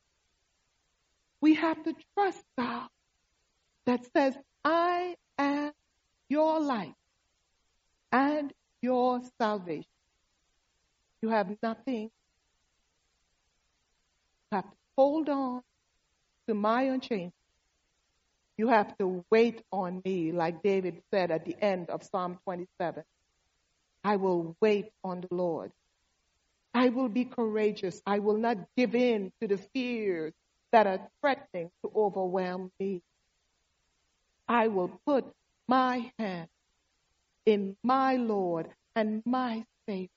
We 1.41 1.55
have 1.55 1.83
to 1.83 1.95
trust 2.13 2.43
God 2.55 2.89
that 3.87 4.01
says, 4.15 4.37
I 4.63 5.15
am 5.39 5.71
your 6.29 6.59
life 6.59 6.93
and 8.11 8.53
your 8.83 9.19
salvation. 9.41 9.89
You 11.23 11.29
have 11.29 11.57
nothing. 11.63 12.11
To 14.51 14.63
hold 14.97 15.29
on 15.29 15.61
to 16.47 16.53
my 16.53 16.83
unchanging. 16.83 17.31
You 18.57 18.67
have 18.67 18.97
to 18.99 19.25
wait 19.31 19.63
on 19.71 20.01
me, 20.05 20.31
like 20.31 20.61
David 20.61 21.01
said 21.11 21.31
at 21.31 21.45
the 21.45 21.55
end 21.59 21.89
of 21.89 22.03
Psalm 22.03 22.37
27. 22.43 23.03
I 24.03 24.17
will 24.17 24.55
wait 24.61 24.91
on 25.03 25.21
the 25.21 25.27
Lord. 25.31 25.71
I 26.73 26.89
will 26.89 27.09
be 27.09 27.25
courageous. 27.25 28.01
I 28.05 28.19
will 28.19 28.37
not 28.37 28.57
give 28.75 28.95
in 28.95 29.31
to 29.41 29.47
the 29.47 29.57
fears 29.57 30.33
that 30.71 30.87
are 30.87 30.99
threatening 31.21 31.71
to 31.83 31.91
overwhelm 31.95 32.71
me. 32.79 33.01
I 34.47 34.67
will 34.67 34.99
put 35.05 35.25
my 35.67 36.11
hand 36.19 36.49
in 37.45 37.75
my 37.83 38.15
Lord 38.15 38.69
and 38.95 39.23
my 39.25 39.65
Savior. 39.87 40.09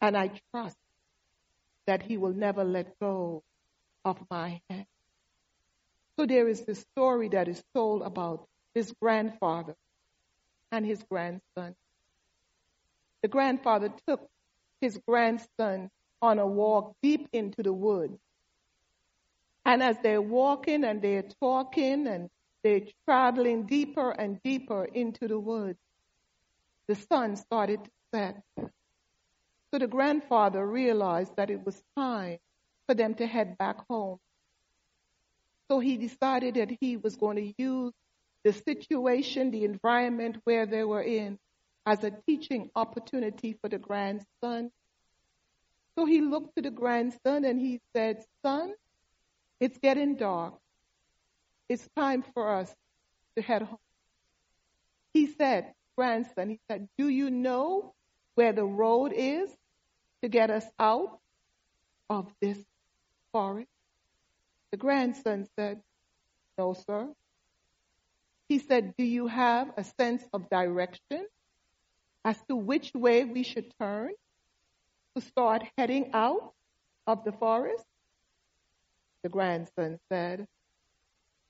And 0.00 0.16
I 0.16 0.30
trust 0.52 0.76
that 1.86 2.02
He 2.02 2.16
will 2.16 2.32
never 2.32 2.64
let 2.64 2.98
go 3.00 3.42
of 4.04 4.18
my 4.30 4.60
hand. 4.70 4.86
So 6.18 6.26
there 6.26 6.48
is 6.48 6.64
this 6.64 6.80
story 6.92 7.28
that 7.30 7.48
is 7.48 7.62
told 7.74 8.02
about 8.02 8.46
this 8.74 8.92
grandfather 9.00 9.76
and 10.72 10.86
his 10.86 11.02
grandson. 11.10 11.74
The 13.22 13.28
grandfather 13.28 13.92
took 14.06 14.28
his 14.80 14.98
grandson 15.06 15.90
on 16.22 16.38
a 16.38 16.46
walk 16.46 16.94
deep 17.02 17.28
into 17.32 17.62
the 17.62 17.72
woods 17.72 18.18
and 19.64 19.82
as 19.82 19.98
they're 20.02 20.22
walking 20.22 20.84
and 20.84 21.02
they're 21.02 21.24
talking 21.40 22.06
and 22.06 22.30
they're 22.62 22.82
traveling 23.06 23.66
deeper 23.66 24.10
and 24.10 24.40
deeper 24.42 24.84
into 24.84 25.28
the 25.28 25.38
woods, 25.38 25.78
the 26.88 26.94
sun 26.94 27.36
started 27.36 27.84
to 27.84 27.90
set. 28.14 28.42
So 29.70 29.78
the 29.78 29.86
grandfather 29.86 30.66
realized 30.66 31.36
that 31.36 31.50
it 31.50 31.64
was 31.64 31.82
time 31.96 32.38
for 32.90 32.94
them 32.94 33.14
to 33.14 33.24
head 33.24 33.56
back 33.56 33.76
home. 33.88 34.18
So 35.70 35.78
he 35.78 35.96
decided 35.96 36.56
that 36.56 36.76
he 36.80 36.96
was 36.96 37.14
going 37.14 37.36
to 37.36 37.54
use 37.56 37.92
the 38.42 38.52
situation, 38.52 39.52
the 39.52 39.64
environment 39.64 40.38
where 40.42 40.66
they 40.66 40.82
were 40.82 41.02
in, 41.02 41.38
as 41.86 42.02
a 42.02 42.10
teaching 42.26 42.68
opportunity 42.74 43.56
for 43.60 43.68
the 43.68 43.78
grandson. 43.78 44.72
So 45.96 46.04
he 46.04 46.20
looked 46.20 46.56
to 46.56 46.62
the 46.62 46.72
grandson 46.72 47.44
and 47.44 47.60
he 47.60 47.80
said, 47.94 48.24
Son, 48.44 48.74
it's 49.60 49.78
getting 49.78 50.16
dark. 50.16 50.54
It's 51.68 51.88
time 51.94 52.24
for 52.34 52.56
us 52.56 52.74
to 53.36 53.42
head 53.42 53.62
home. 53.62 53.78
He 55.14 55.28
said, 55.28 55.74
grandson, 55.96 56.48
he 56.50 56.58
said, 56.68 56.88
Do 56.98 57.08
you 57.08 57.30
know 57.30 57.94
where 58.34 58.52
the 58.52 58.64
road 58.64 59.12
is 59.14 59.48
to 60.22 60.28
get 60.28 60.50
us 60.50 60.66
out 60.80 61.20
of 62.08 62.26
this 62.42 62.58
forest? 63.32 63.70
The 64.72 64.76
grandson 64.78 65.46
said, 65.56 65.82
No, 66.58 66.74
sir. 66.74 67.14
He 68.48 68.58
said, 68.58 68.94
Do 68.96 69.04
you 69.04 69.26
have 69.28 69.72
a 69.76 69.84
sense 69.84 70.24
of 70.32 70.48
direction 70.50 71.26
as 72.24 72.42
to 72.48 72.56
which 72.56 72.92
way 72.94 73.24
we 73.24 73.42
should 73.42 73.72
turn 73.80 74.10
to 75.16 75.20
start 75.22 75.64
heading 75.76 76.10
out 76.12 76.54
of 77.06 77.24
the 77.24 77.32
forest? 77.32 77.84
the 79.22 79.28
grandson 79.28 79.98
said, 80.10 80.46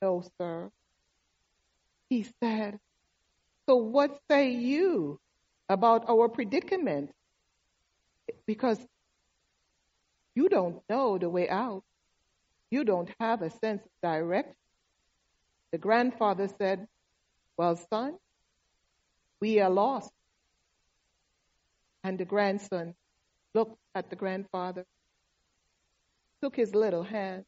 No, 0.01 0.23
sir. 0.37 0.69
He 2.09 2.23
said, 2.41 2.79
So 3.67 3.75
what 3.75 4.19
say 4.29 4.51
you 4.51 5.19
about 5.69 6.09
our 6.09 6.27
predicament? 6.27 7.11
Because 8.45 8.79
you 10.35 10.49
don't 10.49 10.81
know 10.89 11.17
the 11.17 11.29
way 11.29 11.49
out. 11.49 11.83
You 12.69 12.83
don't 12.83 13.09
have 13.19 13.41
a 13.41 13.49
sense 13.49 13.83
of 13.83 13.91
direction. 14.01 14.55
The 15.71 15.77
grandfather 15.77 16.47
said, 16.57 16.87
Well, 17.57 17.75
son, 17.75 18.17
we 19.41 19.59
are 19.59 19.69
lost. 19.69 20.11
And 22.03 22.17
the 22.17 22.25
grandson 22.25 22.95
looked 23.53 23.77
at 23.93 24.09
the 24.09 24.15
grandfather, 24.15 24.85
took 26.41 26.55
his 26.55 26.73
little 26.73 27.03
hand, 27.03 27.45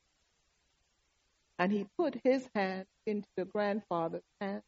and 1.58 1.72
he 1.72 1.88
put 1.98 2.20
his 2.24 2.48
hand 2.54 2.86
into 3.06 3.28
the 3.38 3.46
grandfather's 3.46 4.24
hand. 4.42 4.62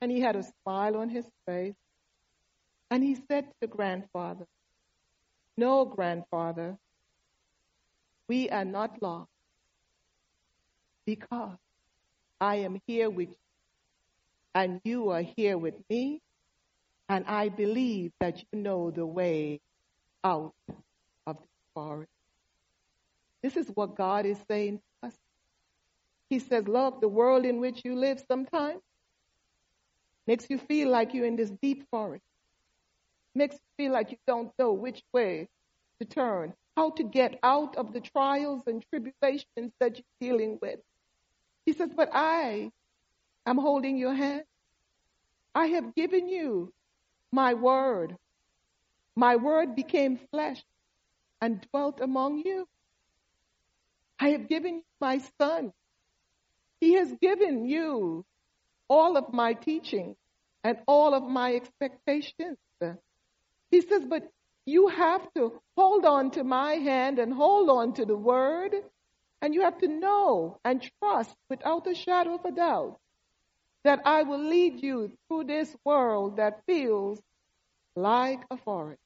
And 0.00 0.10
he 0.10 0.20
had 0.20 0.36
a 0.36 0.44
smile 0.62 0.96
on 0.96 1.08
his 1.08 1.26
face. 1.46 1.74
And 2.90 3.04
he 3.04 3.14
said 3.14 3.44
to 3.44 3.54
the 3.60 3.66
grandfather, 3.66 4.46
No, 5.56 5.84
grandfather, 5.84 6.76
we 8.28 8.48
are 8.50 8.64
not 8.64 9.02
lost 9.02 9.30
because 11.06 11.58
I 12.40 12.56
am 12.56 12.80
here 12.86 13.10
with 13.10 13.28
you 13.30 13.36
and 14.54 14.80
you 14.84 15.10
are 15.10 15.22
here 15.22 15.56
with 15.58 15.74
me, 15.88 16.20
and 17.08 17.24
I 17.26 17.48
believe 17.48 18.12
that 18.20 18.42
you 18.52 18.60
know 18.60 18.90
the 18.90 19.06
way 19.06 19.60
out 20.24 20.54
of 21.26 21.36
the 21.36 21.48
forest. 21.74 22.10
This 23.42 23.56
is 23.56 23.68
what 23.74 23.96
God 23.96 24.26
is 24.26 24.38
saying 24.48 24.78
to 24.78 25.08
us. 25.08 25.14
He 26.28 26.38
says, 26.38 26.66
Love, 26.68 27.00
the 27.00 27.08
world 27.08 27.44
in 27.44 27.60
which 27.60 27.84
you 27.84 27.96
live 27.96 28.22
sometimes 28.28 28.80
makes 30.26 30.46
you 30.48 30.58
feel 30.58 30.90
like 30.90 31.14
you're 31.14 31.26
in 31.26 31.36
this 31.36 31.50
deep 31.62 31.84
forest, 31.90 32.24
makes 33.34 33.54
you 33.54 33.84
feel 33.84 33.92
like 33.92 34.10
you 34.10 34.18
don't 34.26 34.52
know 34.58 34.72
which 34.72 35.02
way 35.12 35.48
to 36.00 36.06
turn, 36.06 36.54
how 36.76 36.90
to 36.90 37.04
get 37.04 37.38
out 37.42 37.76
of 37.76 37.92
the 37.92 38.00
trials 38.00 38.62
and 38.66 38.84
tribulations 38.90 39.72
that 39.78 39.96
you're 39.96 40.20
dealing 40.30 40.58
with. 40.60 40.80
He 41.66 41.72
says, 41.72 41.90
But 41.94 42.10
I 42.12 42.70
am 43.46 43.58
holding 43.58 43.98
your 43.98 44.14
hand. 44.14 44.44
I 45.54 45.66
have 45.66 45.94
given 45.94 46.28
you 46.28 46.72
my 47.32 47.54
word. 47.54 48.16
My 49.16 49.36
word 49.36 49.74
became 49.74 50.18
flesh 50.30 50.62
and 51.40 51.66
dwelt 51.70 52.00
among 52.00 52.38
you. 52.38 52.68
I 54.18 54.30
have 54.30 54.48
given 54.48 54.76
you 54.76 54.84
my 55.00 55.20
son. 55.38 55.72
He 56.80 56.94
has 56.94 57.12
given 57.20 57.66
you 57.66 58.24
all 58.88 59.16
of 59.16 59.32
my 59.32 59.52
teaching 59.54 60.16
and 60.64 60.78
all 60.86 61.14
of 61.14 61.22
my 61.24 61.54
expectations. 61.54 62.58
He 63.70 63.80
says, 63.80 64.04
but 64.04 64.30
you 64.66 64.88
have 64.88 65.32
to 65.34 65.60
hold 65.76 66.04
on 66.04 66.32
to 66.32 66.44
my 66.44 66.74
hand 66.74 67.18
and 67.18 67.32
hold 67.32 67.70
on 67.70 67.94
to 67.94 68.04
the 68.04 68.16
word, 68.16 68.74
and 69.40 69.54
you 69.54 69.62
have 69.62 69.78
to 69.78 69.88
know 69.88 70.58
and 70.64 70.88
trust 71.00 71.34
without 71.48 71.86
a 71.86 71.94
shadow 71.94 72.34
of 72.34 72.44
a 72.44 72.50
doubt 72.50 72.98
that 73.84 74.02
I 74.04 74.22
will 74.24 74.42
lead 74.42 74.82
you 74.82 75.12
through 75.28 75.44
this 75.44 75.74
world 75.84 76.36
that 76.36 76.60
feels 76.66 77.20
like 77.96 78.40
a 78.50 78.56
forest, 78.58 79.00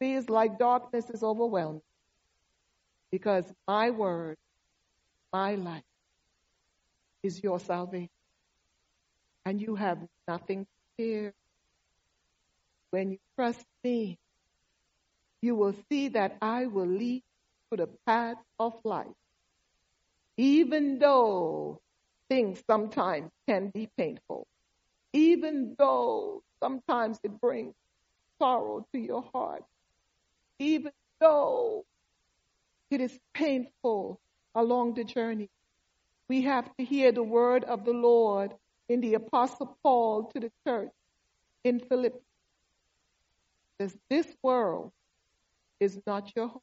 feels 0.00 0.28
like 0.28 0.58
darkness 0.58 1.08
is 1.10 1.22
overwhelming, 1.22 1.82
because 3.10 3.44
my 3.66 3.90
word, 3.90 4.36
my 5.32 5.54
life, 5.54 5.82
is 7.22 7.42
your 7.42 7.60
salvation. 7.60 8.10
And 9.44 9.60
you 9.60 9.76
have 9.76 9.98
nothing 10.26 10.64
to 10.64 10.70
fear. 10.96 11.34
When 12.90 13.12
you 13.12 13.18
trust 13.36 13.64
me, 13.84 14.18
you 15.42 15.54
will 15.56 15.74
see 15.90 16.08
that 16.08 16.36
I 16.42 16.66
will 16.66 16.86
lead 16.86 17.22
you 17.22 17.78
to 17.78 17.86
the 17.86 17.90
path 18.06 18.38
of 18.58 18.74
life. 18.84 19.06
Even 20.36 20.98
though 20.98 21.80
things 22.28 22.62
sometimes 22.68 23.30
can 23.48 23.70
be 23.70 23.88
painful, 23.96 24.46
even 25.12 25.74
though 25.78 26.42
sometimes 26.62 27.18
it 27.22 27.40
brings 27.40 27.74
sorrow 28.38 28.86
to 28.92 29.00
your 29.00 29.24
heart, 29.34 29.64
even 30.58 30.92
though 31.20 31.84
it 32.90 33.00
is 33.00 33.18
painful 33.34 34.20
along 34.54 34.94
the 34.94 35.04
journey. 35.04 35.48
We 36.28 36.42
have 36.42 36.74
to 36.76 36.84
hear 36.84 37.12
the 37.12 37.22
word 37.22 37.64
of 37.64 37.84
the 37.84 37.92
Lord 37.92 38.52
in 38.88 39.00
the 39.00 39.14
Apostle 39.14 39.76
Paul 39.82 40.24
to 40.32 40.40
the 40.40 40.52
church 40.66 40.90
in 41.64 41.80
Philippi. 41.80 42.18
Says, 43.80 43.96
this 44.10 44.26
world 44.42 44.92
is 45.80 45.98
not 46.06 46.32
your 46.34 46.48
home. 46.48 46.60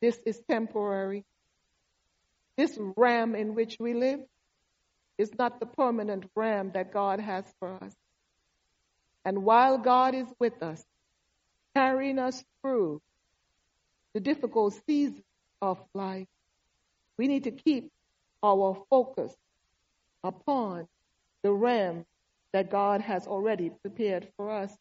This 0.00 0.18
is 0.24 0.40
temporary. 0.48 1.24
This 2.56 2.78
realm 2.96 3.34
in 3.34 3.54
which 3.54 3.76
we 3.80 3.94
live 3.94 4.20
is 5.16 5.32
not 5.36 5.58
the 5.58 5.66
permanent 5.66 6.24
realm 6.36 6.70
that 6.74 6.92
God 6.92 7.18
has 7.18 7.44
for 7.58 7.74
us. 7.82 7.94
And 9.24 9.42
while 9.44 9.78
God 9.78 10.14
is 10.14 10.28
with 10.38 10.62
us, 10.62 10.82
carrying 11.74 12.18
us 12.18 12.44
through 12.62 13.02
the 14.14 14.20
difficult 14.20 14.80
seasons 14.86 15.22
of 15.60 15.78
life, 15.94 16.28
we 17.16 17.26
need 17.26 17.44
to 17.44 17.50
keep 17.50 17.90
our 18.42 18.76
focus 18.88 19.34
upon 20.22 20.86
the 21.42 21.52
realm 21.52 22.06
that 22.52 22.70
God 22.70 23.00
has 23.00 23.26
already 23.26 23.70
prepared 23.70 24.28
for 24.36 24.50
us 24.50 24.72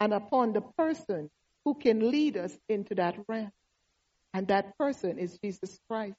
and 0.00 0.12
upon 0.14 0.52
the 0.52 0.60
person 0.60 1.30
who 1.64 1.74
can 1.74 2.10
lead 2.10 2.36
us 2.36 2.56
into 2.68 2.94
that 2.94 3.16
realm. 3.28 3.52
And 4.32 4.48
that 4.48 4.76
person 4.78 5.18
is 5.18 5.38
Jesus 5.42 5.78
Christ. 5.88 6.16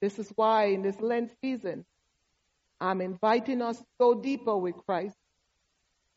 This 0.00 0.18
is 0.18 0.30
why 0.36 0.66
in 0.66 0.82
this 0.82 1.00
Lent 1.00 1.30
season, 1.42 1.84
I'm 2.80 3.00
inviting 3.00 3.62
us 3.62 3.78
to 3.78 3.86
go 3.98 4.14
deeper 4.14 4.56
with 4.56 4.76
Christ. 4.86 5.16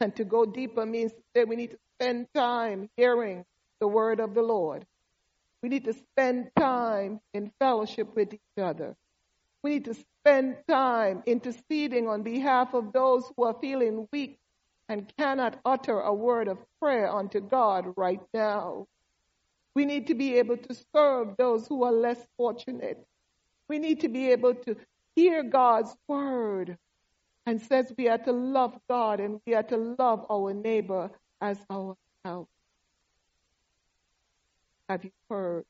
And 0.01 0.15
to 0.15 0.23
go 0.23 0.45
deeper 0.45 0.85
means 0.85 1.11
that 1.35 1.47
we 1.47 1.55
need 1.55 1.71
to 1.71 1.79
spend 1.95 2.27
time 2.33 2.89
hearing 2.95 3.45
the 3.79 3.87
word 3.87 4.19
of 4.19 4.33
the 4.33 4.41
Lord. 4.41 4.85
We 5.61 5.69
need 5.69 5.85
to 5.85 5.93
spend 5.93 6.51
time 6.57 7.19
in 7.33 7.51
fellowship 7.59 8.15
with 8.15 8.33
each 8.33 8.39
other. 8.57 8.95
We 9.61 9.71
need 9.71 9.85
to 9.85 9.95
spend 9.95 10.57
time 10.69 11.23
interceding 11.25 12.07
on 12.07 12.23
behalf 12.23 12.73
of 12.73 12.93
those 12.93 13.29
who 13.35 13.43
are 13.43 13.55
feeling 13.59 14.07
weak 14.11 14.39
and 14.89 15.13
cannot 15.17 15.59
utter 15.63 15.99
a 15.99 16.13
word 16.13 16.47
of 16.47 16.57
prayer 16.81 17.09
unto 17.09 17.39
God 17.39 17.93
right 17.95 18.21
now. 18.33 18.87
We 19.75 19.85
need 19.85 20.07
to 20.07 20.15
be 20.15 20.39
able 20.39 20.57
to 20.57 20.75
serve 20.93 21.37
those 21.37 21.67
who 21.67 21.83
are 21.83 21.91
less 21.91 22.17
fortunate. 22.35 23.05
We 23.69 23.77
need 23.77 24.01
to 24.01 24.09
be 24.09 24.31
able 24.31 24.55
to 24.55 24.75
hear 25.15 25.43
God's 25.43 25.95
word 26.07 26.75
and 27.45 27.61
says 27.61 27.93
we 27.97 28.09
are 28.09 28.17
to 28.17 28.31
love 28.31 28.73
God 28.89 29.19
and 29.19 29.39
we 29.45 29.53
are 29.53 29.63
to 29.63 29.77
love 29.77 30.25
our 30.29 30.53
neighbor 30.53 31.11
as 31.39 31.57
ourselves. 31.69 32.49
Have 34.89 35.03
you 35.03 35.11
heard 35.29 35.65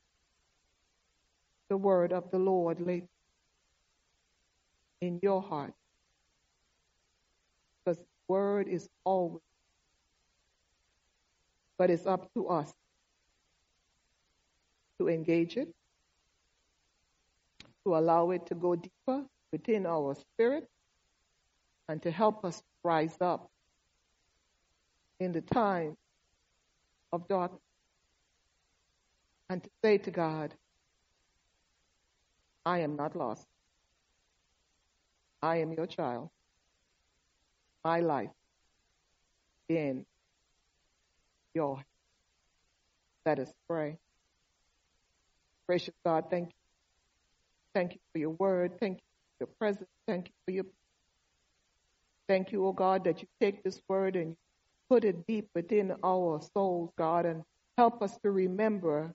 the 1.68 1.76
word 1.76 2.12
of 2.12 2.30
the 2.30 2.38
Lord 2.38 2.80
lately 2.80 3.08
in 5.02 5.20
your 5.22 5.42
heart? 5.42 5.74
Word 8.30 8.68
is 8.68 8.88
always, 9.02 9.42
but 11.76 11.90
it's 11.90 12.06
up 12.06 12.32
to 12.34 12.46
us 12.46 12.72
to 14.98 15.08
engage 15.08 15.56
it, 15.56 15.74
to 17.84 17.96
allow 17.96 18.30
it 18.30 18.46
to 18.46 18.54
go 18.54 18.76
deeper 18.76 19.24
within 19.50 19.84
our 19.84 20.14
spirit, 20.14 20.68
and 21.88 22.00
to 22.02 22.12
help 22.12 22.44
us 22.44 22.62
rise 22.84 23.16
up 23.20 23.50
in 25.18 25.32
the 25.32 25.40
time 25.40 25.96
of 27.12 27.26
darkness 27.26 27.60
and 29.48 29.60
to 29.60 29.70
say 29.82 29.98
to 29.98 30.10
God, 30.12 30.54
I 32.64 32.78
am 32.78 32.94
not 32.94 33.16
lost. 33.16 33.48
I 35.42 35.56
am 35.56 35.72
your 35.72 35.88
child. 35.88 36.30
My 37.84 38.00
life 38.00 38.30
in 39.68 40.04
your. 41.54 41.82
Let 43.24 43.38
us 43.38 43.52
pray. 43.68 43.98
Gracious 45.66 45.94
God, 46.04 46.24
thank 46.30 46.48
you. 46.48 46.54
Thank 47.74 47.94
you 47.94 48.00
for 48.12 48.18
your 48.18 48.30
word. 48.30 48.78
Thank 48.80 48.98
you 48.98 49.04
for 49.38 49.44
your 49.44 49.54
presence. 49.58 49.88
Thank 50.06 50.26
you 50.26 50.32
for 50.44 50.50
your 50.52 50.64
Thank 52.30 52.52
you, 52.52 52.64
O 52.64 52.68
oh 52.68 52.72
God, 52.72 53.02
that 53.04 53.22
you 53.22 53.26
take 53.40 53.64
this 53.64 53.82
word 53.88 54.14
and 54.14 54.36
put 54.88 55.04
it 55.04 55.26
deep 55.26 55.48
within 55.52 55.92
our 56.04 56.40
souls, 56.54 56.92
God, 56.96 57.26
and 57.26 57.42
help 57.76 58.02
us 58.02 58.16
to 58.22 58.30
remember 58.30 59.12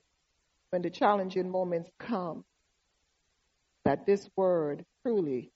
when 0.68 0.82
the 0.82 0.90
challenging 0.90 1.50
moments 1.50 1.88
come 1.98 2.44
that 3.86 4.04
this 4.04 4.28
word 4.36 4.84
truly 5.02 5.50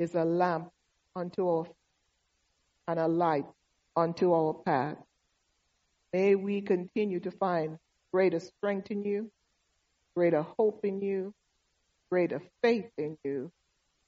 is 0.00 0.16
a 0.16 0.24
lamp 0.24 0.70
unto 1.14 1.48
our 1.48 1.66
and 2.88 2.98
a 2.98 3.08
light 3.08 3.46
unto 3.96 4.32
our 4.32 4.54
path. 4.54 4.96
May 6.12 6.34
we 6.34 6.60
continue 6.60 7.20
to 7.20 7.30
find 7.30 7.78
greater 8.12 8.40
strength 8.40 8.90
in 8.90 9.04
you, 9.04 9.30
greater 10.14 10.42
hope 10.42 10.84
in 10.84 11.00
you, 11.00 11.34
greater 12.10 12.40
faith 12.62 12.90
in 12.96 13.18
you, 13.24 13.50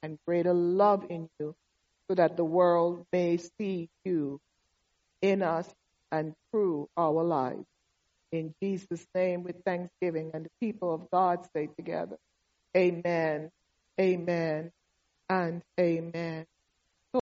and 0.01 0.17
greater 0.25 0.53
love 0.53 1.05
in 1.09 1.29
you, 1.39 1.55
so 2.07 2.15
that 2.15 2.37
the 2.37 2.45
world 2.45 3.05
may 3.11 3.37
see 3.37 3.89
you 4.05 4.39
in 5.21 5.41
us 5.41 5.69
and 6.11 6.33
through 6.51 6.89
our 6.97 7.23
lives. 7.23 7.65
In 8.31 8.53
Jesus' 8.61 9.05
name, 9.15 9.43
with 9.43 9.63
thanksgiving, 9.65 10.31
and 10.33 10.45
the 10.45 10.51
people 10.59 10.93
of 10.93 11.09
God 11.11 11.47
say 11.55 11.67
together, 11.75 12.17
Amen, 12.77 13.51
Amen, 13.99 14.71
and 15.29 15.61
Amen. 15.79 16.45